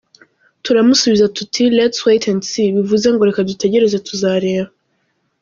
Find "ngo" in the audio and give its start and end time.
3.11-3.23